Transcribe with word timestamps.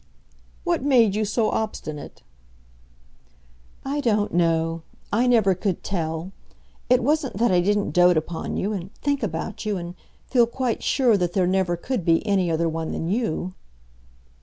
"What 0.63 0.81
made 0.83 1.13
you 1.13 1.25
so 1.25 1.51
obstinate?" 1.51 2.23
"I 3.85 3.99
don't 4.01 4.33
know. 4.33 4.81
I 5.13 5.27
never 5.27 5.53
could 5.53 5.83
tell. 5.83 6.31
It 6.89 7.03
wasn't 7.03 7.37
that 7.37 7.51
I 7.51 7.61
didn't 7.61 7.91
dote 7.91 8.17
upon 8.17 8.57
you, 8.57 8.73
and 8.73 8.91
think 8.95 9.21
about 9.21 9.63
you, 9.63 9.77
and 9.77 9.93
feel 10.25 10.47
quite 10.47 10.81
sure 10.81 11.17
that 11.17 11.33
there 11.33 11.45
never 11.45 11.77
could 11.77 12.03
be 12.03 12.25
any 12.25 12.49
other 12.49 12.67
one 12.67 12.93
than 12.93 13.09
you." 13.09 13.53